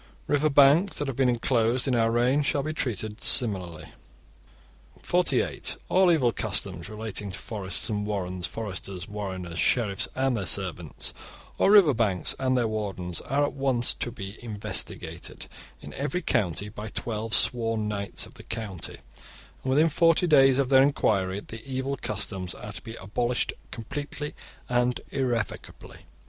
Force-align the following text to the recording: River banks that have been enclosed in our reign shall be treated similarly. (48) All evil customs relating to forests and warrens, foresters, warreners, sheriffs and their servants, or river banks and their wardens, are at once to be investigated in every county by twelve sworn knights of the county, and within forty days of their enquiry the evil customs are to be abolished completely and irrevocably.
River 0.25 0.49
banks 0.49 0.97
that 0.97 1.05
have 1.07 1.15
been 1.15 1.29
enclosed 1.29 1.87
in 1.87 1.93
our 1.93 2.09
reign 2.09 2.41
shall 2.41 2.63
be 2.63 2.73
treated 2.73 3.21
similarly. 3.23 3.89
(48) 5.03 5.77
All 5.89 6.11
evil 6.11 6.31
customs 6.31 6.89
relating 6.89 7.29
to 7.29 7.37
forests 7.37 7.87
and 7.87 8.03
warrens, 8.03 8.47
foresters, 8.47 9.07
warreners, 9.07 9.59
sheriffs 9.59 10.07
and 10.15 10.35
their 10.35 10.47
servants, 10.47 11.13
or 11.59 11.69
river 11.69 11.93
banks 11.93 12.33
and 12.39 12.57
their 12.57 12.67
wardens, 12.67 13.21
are 13.21 13.43
at 13.45 13.53
once 13.53 13.93
to 13.93 14.11
be 14.11 14.43
investigated 14.43 15.45
in 15.81 15.93
every 15.93 16.23
county 16.23 16.67
by 16.67 16.87
twelve 16.87 17.35
sworn 17.35 17.87
knights 17.87 18.25
of 18.25 18.33
the 18.33 18.41
county, 18.43 18.95
and 19.61 19.69
within 19.69 19.87
forty 19.87 20.25
days 20.25 20.57
of 20.57 20.69
their 20.69 20.81
enquiry 20.81 21.41
the 21.41 21.63
evil 21.63 21.95
customs 21.95 22.55
are 22.55 22.73
to 22.73 22.81
be 22.81 22.95
abolished 22.95 23.53
completely 23.69 24.33
and 24.67 25.01
irrevocably. 25.11 26.05